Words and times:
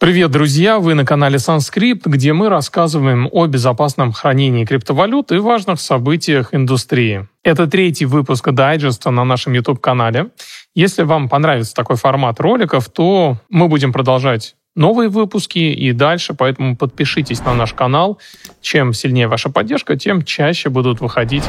Привет, 0.00 0.30
друзья! 0.30 0.78
Вы 0.78 0.94
на 0.94 1.04
канале 1.04 1.38
Санскрипт, 1.38 2.06
где 2.06 2.32
мы 2.32 2.48
рассказываем 2.48 3.28
о 3.30 3.46
безопасном 3.46 4.12
хранении 4.12 4.64
криптовалют 4.64 5.30
и 5.30 5.36
важных 5.36 5.78
событиях 5.78 6.54
индустрии. 6.54 7.28
Это 7.42 7.66
третий 7.66 8.06
выпуск 8.06 8.48
дайджеста 8.50 9.10
на 9.10 9.24
нашем 9.24 9.52
YouTube-канале. 9.52 10.30
Если 10.74 11.02
вам 11.02 11.28
понравится 11.28 11.74
такой 11.74 11.96
формат 11.96 12.40
роликов, 12.40 12.88
то 12.88 13.36
мы 13.50 13.68
будем 13.68 13.92
продолжать 13.92 14.56
новые 14.74 15.10
выпуски 15.10 15.58
и 15.58 15.92
дальше, 15.92 16.32
поэтому 16.32 16.78
подпишитесь 16.78 17.44
на 17.44 17.52
наш 17.52 17.74
канал. 17.74 18.18
Чем 18.62 18.94
сильнее 18.94 19.28
ваша 19.28 19.50
поддержка, 19.50 19.96
тем 19.96 20.24
чаще 20.24 20.70
будут 20.70 21.02
выходить 21.02 21.44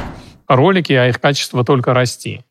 ролики, 0.50 0.92
а 0.92 1.08
их 1.08 1.22
качество 1.22 1.64
только 1.64 1.94
расти. 1.94 2.42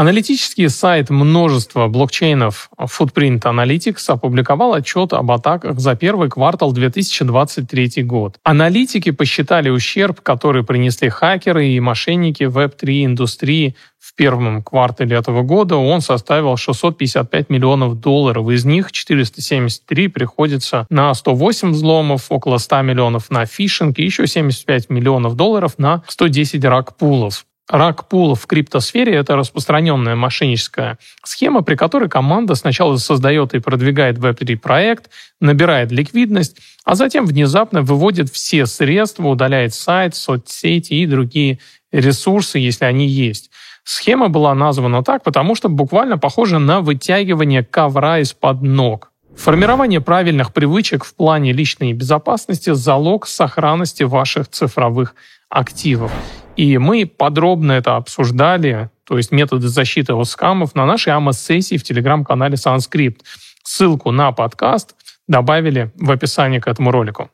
Аналитический 0.00 0.70
сайт 0.70 1.10
множества 1.10 1.86
блокчейнов 1.86 2.70
Footprint 2.78 3.42
Analytics 3.42 4.02
опубликовал 4.06 4.72
отчет 4.72 5.12
об 5.12 5.30
атаках 5.30 5.78
за 5.78 5.94
первый 5.94 6.30
квартал 6.30 6.72
2023 6.72 8.02
год. 8.04 8.38
Аналитики 8.42 9.10
посчитали 9.10 9.68
ущерб, 9.68 10.22
который 10.22 10.64
принесли 10.64 11.10
хакеры 11.10 11.68
и 11.68 11.80
мошенники 11.80 12.44
Web3 12.44 13.04
индустрии 13.04 13.76
в 13.98 14.14
первом 14.14 14.62
квартале 14.62 15.18
этого 15.18 15.42
года. 15.42 15.76
Он 15.76 16.00
составил 16.00 16.56
655 16.56 17.50
миллионов 17.50 18.00
долларов. 18.00 18.48
Из 18.48 18.64
них 18.64 18.92
473 18.92 20.08
приходится 20.08 20.86
на 20.88 21.12
108 21.12 21.72
взломов, 21.72 22.32
около 22.32 22.56
100 22.56 22.80
миллионов 22.80 23.28
на 23.28 23.44
фишинг 23.44 23.98
и 23.98 24.04
еще 24.04 24.26
75 24.26 24.88
миллионов 24.88 25.36
долларов 25.36 25.74
на 25.76 26.02
110 26.08 26.64
рак-пулов. 26.64 27.44
Рак 27.70 28.08
пул 28.08 28.34
в 28.34 28.46
криптосфере– 28.46 29.14
это 29.14 29.36
распространенная 29.36 30.16
мошенническая 30.16 30.98
схема, 31.22 31.62
при 31.62 31.76
которой 31.76 32.08
команда 32.08 32.56
сначала 32.56 32.96
создает 32.96 33.54
и 33.54 33.60
продвигает 33.60 34.18
Web3 34.18 34.56
проект, 34.56 35.08
набирает 35.40 35.92
ликвидность, 35.92 36.58
а 36.84 36.96
затем 36.96 37.26
внезапно 37.26 37.82
выводит 37.82 38.28
все 38.28 38.66
средства, 38.66 39.28
удаляет 39.28 39.72
сайт, 39.72 40.16
соцсети 40.16 40.94
и 40.94 41.06
другие 41.06 41.60
ресурсы, 41.92 42.58
если 42.58 42.86
они 42.86 43.06
есть. 43.06 43.52
Схема 43.84 44.28
была 44.28 44.52
названа 44.56 45.04
так, 45.04 45.22
потому 45.22 45.54
что 45.54 45.68
буквально 45.68 46.18
похожа 46.18 46.58
на 46.58 46.80
вытягивание 46.80 47.62
ковра 47.62 48.18
из-под 48.18 48.62
ног. 48.62 49.12
Формирование 49.36 50.00
правильных 50.00 50.52
привычек 50.52 51.04
в 51.04 51.14
плане 51.14 51.52
личной 51.52 51.92
безопасности– 51.92 52.70
залог 52.74 53.28
сохранности 53.28 54.02
ваших 54.02 54.48
цифровых 54.48 55.14
активов. 55.50 56.12
И 56.56 56.78
мы 56.78 57.04
подробно 57.06 57.72
это 57.72 57.96
обсуждали, 57.96 58.90
то 59.04 59.18
есть 59.18 59.32
методы 59.32 59.68
защиты 59.68 60.14
от 60.14 60.28
скамов, 60.28 60.74
на 60.74 60.86
нашей 60.86 61.12
AMA-сессии 61.12 61.76
в 61.76 61.82
телеграм-канале 61.82 62.56
Санскрипт. 62.56 63.24
Ссылку 63.62 64.10
на 64.10 64.32
подкаст 64.32 64.94
добавили 65.28 65.92
в 65.96 66.10
описании 66.10 66.58
к 66.58 66.66
этому 66.66 66.90
ролику. 66.90 67.30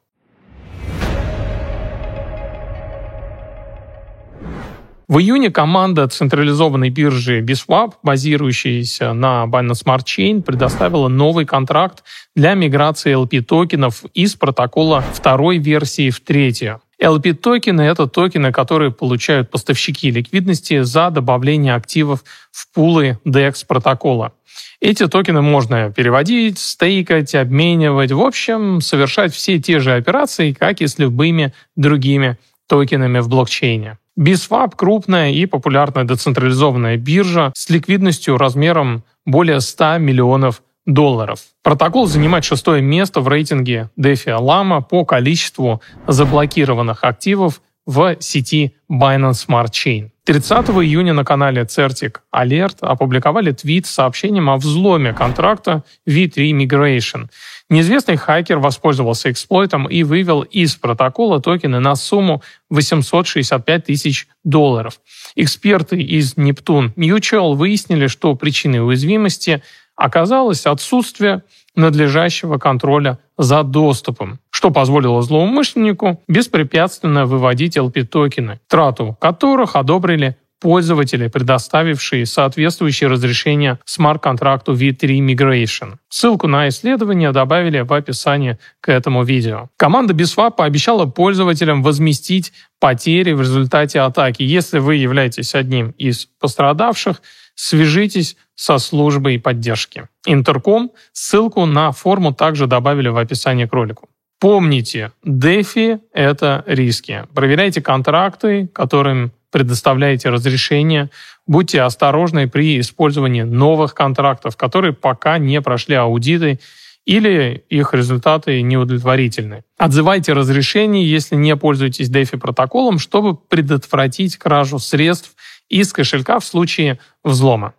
В 5.08 5.18
июне 5.18 5.50
команда 5.50 6.08
централизованной 6.08 6.90
биржи 6.90 7.40
Biswap, 7.40 7.92
базирующаяся 8.02 9.12
на 9.12 9.44
Binance 9.44 9.84
Smart 9.84 10.02
Chain, 10.02 10.42
предоставила 10.42 11.06
новый 11.06 11.46
контракт 11.46 12.02
для 12.34 12.54
миграции 12.54 13.14
LP 13.14 13.42
токенов 13.42 14.04
из 14.14 14.34
протокола 14.34 15.02
второй 15.14 15.58
версии 15.58 16.10
в 16.10 16.18
третью. 16.18 16.80
LP-токены— 17.00 17.80
это 17.82 18.06
токены, 18.06 18.52
которые 18.52 18.90
получают 18.90 19.50
поставщики 19.50 20.10
ликвидности 20.10 20.82
за 20.82 21.10
добавление 21.10 21.74
активов 21.74 22.24
в 22.50 22.72
пулы 22.72 23.18
DEX 23.26 23.66
протокола. 23.66 24.32
Эти 24.80 25.06
токены 25.06 25.42
можно 25.42 25.92
переводить, 25.92 26.58
стейкать, 26.58 27.34
обменивать, 27.34 28.12
в 28.12 28.20
общем, 28.20 28.80
совершать 28.80 29.34
все 29.34 29.58
те 29.58 29.78
же 29.78 29.94
операции, 29.94 30.52
как 30.52 30.80
и 30.80 30.86
с 30.86 30.98
любыми 30.98 31.52
другими 31.76 32.38
токенами 32.66 33.20
в 33.20 33.28
блокчейне. 33.28 33.98
BISWAP— 34.18 34.72
крупная 34.76 35.30
и 35.30 35.44
популярная 35.44 36.04
децентрализованная 36.04 36.96
биржа 36.96 37.52
с 37.54 37.68
ликвидностью 37.68 38.38
размером 38.38 39.04
более 39.26 39.60
100 39.60 39.98
миллионов 39.98 40.62
долларов. 40.86 41.40
Протокол 41.62 42.06
занимает 42.06 42.44
шестое 42.44 42.80
место 42.80 43.20
в 43.20 43.28
рейтинге 43.28 43.90
DeFi 43.98 44.38
Lama 44.38 44.82
по 44.82 45.04
количеству 45.04 45.82
заблокированных 46.06 47.02
активов 47.02 47.60
в 47.86 48.16
сети 48.20 48.74
Binance 48.90 49.46
Smart 49.46 49.70
Chain. 49.70 50.10
30 50.24 50.70
июня 50.70 51.12
на 51.12 51.24
канале 51.24 51.62
Certic 51.62 52.16
Alert 52.34 52.78
опубликовали 52.80 53.52
твит 53.52 53.86
с 53.86 53.90
сообщением 53.90 54.50
о 54.50 54.56
взломе 54.56 55.12
контракта 55.12 55.84
V3 56.08 56.50
Migration. 56.50 57.28
Неизвестный 57.70 58.16
хакер 58.16 58.58
воспользовался 58.58 59.30
эксплойтом 59.30 59.86
и 59.88 60.02
вывел 60.02 60.42
из 60.42 60.74
протокола 60.74 61.40
токены 61.40 61.78
на 61.78 61.94
сумму 61.94 62.42
865 62.70 63.84
тысяч 63.84 64.26
долларов. 64.42 65.00
Эксперты 65.36 66.00
из 66.00 66.34
Neptune 66.34 66.92
Mutual 66.96 67.54
выяснили, 67.54 68.08
что 68.08 68.34
причиной 68.34 68.84
уязвимости– 68.84 69.62
оказалось 69.96 70.66
отсутствие 70.66 71.42
надлежащего 71.74 72.58
контроля 72.58 73.18
за 73.36 73.62
доступом, 73.62 74.38
что 74.50 74.70
позволило 74.70 75.20
злоумышленнику 75.22 76.22
беспрепятственно 76.28 77.26
выводить 77.26 77.76
LP-токены, 77.76 78.60
трату 78.68 79.16
которых 79.20 79.76
одобрили 79.76 80.36
пользователи, 80.60 81.28
предоставившие 81.28 82.24
соответствующие 82.26 83.10
разрешения 83.10 83.78
смарт-контракту 83.84 84.72
V3 84.72 85.18
Migration. 85.18 85.96
Ссылку 86.08 86.46
на 86.46 86.68
исследование 86.68 87.32
добавили 87.32 87.80
в 87.80 87.92
описании 87.92 88.58
к 88.80 88.88
этому 88.88 89.22
видео. 89.22 89.68
Команда 89.76 90.14
BISWAP 90.14 90.52
пообещала 90.52 91.06
пользователям 91.06 91.82
возместить 91.82 92.52
потери 92.80 93.32
в 93.32 93.42
результате 93.42 94.00
атаки. 94.00 94.42
Если 94.42 94.78
вы 94.78 94.96
являетесь 94.96 95.54
одним 95.54 95.90
из 95.98 96.26
пострадавших, 96.40 97.20
свяжитесь 97.54 98.36
со 98.56 98.78
службой 98.78 99.38
поддержки. 99.38 100.08
Интерком 100.26 100.90
ссылку 101.12 101.66
на 101.66 101.92
форму 101.92 102.34
также 102.34 102.66
добавили 102.66 103.08
в 103.08 103.16
описании 103.16 103.66
к 103.66 103.72
ролику. 103.72 104.08
Помните, 104.40 105.12
DeFi— 105.24 106.00
это 106.12 106.64
риски. 106.66 107.24
Проверяйте 107.34 107.80
контракты, 107.80 108.66
которым 108.66 109.32
предоставляете 109.50 110.28
разрешение. 110.28 111.10
Будьте 111.46 111.80
осторожны 111.80 112.48
при 112.48 112.80
использовании 112.80 113.42
новых 113.42 113.94
контрактов, 113.94 114.56
которые 114.56 114.92
пока 114.92 115.38
не 115.38 115.62
прошли 115.62 115.94
аудиты 115.94 116.58
или 117.06 117.64
их 117.70 117.94
результаты 117.94 118.60
неудовлетворительны. 118.62 119.62
Отзывайте 119.78 120.32
разрешение, 120.32 121.08
если 121.08 121.36
не 121.36 121.56
пользуетесь 121.56 122.10
DeFi 122.10 122.38
протоколом, 122.38 122.98
чтобы 122.98 123.36
предотвратить 123.36 124.36
кражу 124.36 124.78
средств 124.78 125.34
из 125.68 125.92
кошелька 125.92 126.40
в 126.40 126.44
случае 126.44 126.98
взлома. 127.24 127.74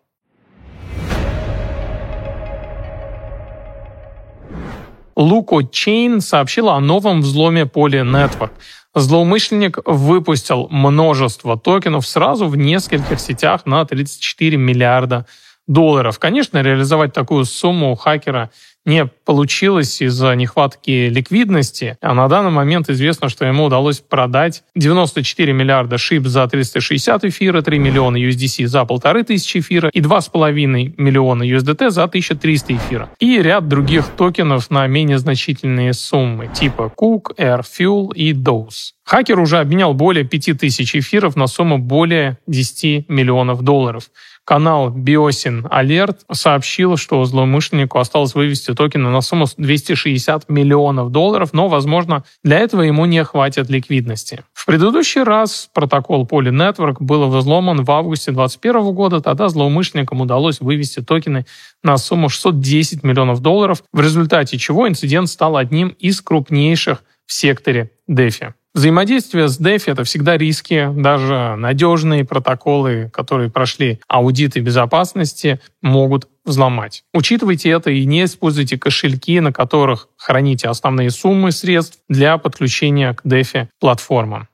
Луко 5.18 5.64
Чейн 5.64 6.22
сообщила 6.22 6.76
о 6.76 6.80
новом 6.80 7.22
взломе 7.22 7.66
поля 7.66 8.02
Network. 8.02 8.52
Злоумышленник 8.94 9.80
выпустил 9.84 10.68
множество 10.70 11.58
токенов 11.58 12.06
сразу 12.06 12.46
в 12.48 12.56
нескольких 12.56 13.20
сетях 13.20 13.66
на 13.66 13.84
34 13.84 14.58
миллиарда 14.58 15.26
долларов. 15.66 16.20
Конечно, 16.20 16.62
реализовать 16.62 17.14
такую 17.14 17.46
сумму 17.46 17.92
у 17.92 17.96
хакера 17.96 18.52
не 18.88 19.06
получилось 19.06 20.02
из-за 20.02 20.34
нехватки 20.36 21.10
ликвидности, 21.10 21.98
а 22.02 22.14
на 22.14 22.28
данный 22.28 22.52
момент 22.52 22.90
известно, 22.90 23.30
что 23.30 23.46
ему 23.46 23.66
удалось 23.66 24.00
продать 24.00 24.64
94 24.76 25.54
миллиарда 25.54 25.98
шип 25.98 26.26
за 26.26 26.48
360 26.48 27.26
эфира, 27.26 27.62
3 27.62 27.78
миллиона 27.78 28.18
USDC 28.18 28.66
за 28.66 28.82
1500 28.82 29.62
эфира 29.62 29.90
и 29.90 30.02
2,5 30.02 30.94
миллиона 30.98 31.44
USDT 31.44 31.90
за 31.90 32.04
1300 32.06 32.76
эфира. 32.76 33.10
И 33.20 33.42
ряд 33.42 33.68
других 33.68 34.08
токенов 34.18 34.72
на 34.72 34.88
менее 34.88 35.20
значительные 35.20 35.94
суммы, 35.94 36.48
типа 36.48 36.92
Cook, 36.98 37.36
Air 37.38 37.64
Fuel 37.64 38.14
и 38.16 38.34
Dose. 38.34 38.94
Хакер 39.08 39.40
уже 39.40 39.60
обменял 39.60 39.94
более 39.94 40.26
5000 40.26 40.98
эфиров 40.98 41.38
на 41.38 41.48
сумму 41.48 41.78
более 41.78 42.40
10 42.48 43.08
миллионов 43.08 43.62
долларов. 43.62 44.12
Канал 44.44 44.90
Биосин 44.90 45.66
Alert 45.68 46.18
сообщил, 46.30 46.98
что 46.98 47.24
злоумышленнику 47.24 48.00
осталось 48.00 48.36
вывести 48.36 48.74
токены 48.74 49.10
на 49.10 49.22
сумму 49.22 49.46
260 49.56 50.50
миллионов 50.50 51.12
долларов, 51.12 51.54
но, 51.54 51.70
возможно, 51.70 52.26
для 52.44 52.60
этого 52.60 52.82
ему 52.82 53.06
не 53.06 53.24
хватит 53.24 53.70
ликвидности. 53.70 54.44
В 54.54 54.66
предыдущий 54.66 55.24
раз 55.24 55.70
протокол 55.74 56.26
Poly 56.26 56.52
Network 56.52 56.98
был 57.00 57.30
взломан 57.30 57.86
в 57.86 57.92
августе 57.92 58.32
2021 58.32 58.94
года. 58.94 59.22
Тогда 59.22 59.48
злоумышленникам 59.48 60.20
удалось 60.20 60.60
вывести 60.60 61.02
токены 61.02 61.46
на 61.82 61.96
сумму 61.96 62.28
610 62.28 63.04
миллионов 63.04 63.40
долларов, 63.40 63.84
в 63.94 64.02
результате 64.02 64.58
чего 64.58 64.86
инцидент 64.86 65.30
стал 65.30 65.56
одним 65.56 65.90
из 66.00 66.20
крупнейших 66.20 67.04
в 67.26 67.32
секторе 67.32 67.92
DeFi. 68.10 68.54
Взаимодействие 68.78 69.48
с 69.48 69.60
DeFi— 69.60 69.84
это 69.88 70.04
всегда 70.04 70.38
риски. 70.38 70.88
Даже 70.94 71.56
надежные 71.58 72.24
протоколы, 72.24 73.10
которые 73.12 73.50
прошли 73.50 74.00
аудиты 74.08 74.60
безопасности, 74.60 75.60
могут 75.82 76.28
взломать. 76.46 77.04
Учитывайте 77.12 77.72
это 77.72 77.90
и 77.90 78.06
не 78.06 78.26
используйте 78.26 78.78
кошельки, 78.78 79.40
на 79.40 79.52
которых 79.52 80.10
храните 80.16 80.68
основные 80.68 81.10
суммы 81.10 81.52
средств 81.52 81.98
для 82.08 82.38
подключения 82.38 83.16
к 83.16 83.26
DeFi 83.26 83.70
платформам. 83.80 84.48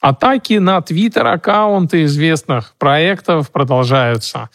Атаки 0.00 0.54
на 0.54 0.80
твиттер-аккаунты 0.80 2.02
известных 2.04 2.74
проектов 2.76 3.52
продолжаются. 3.52 4.50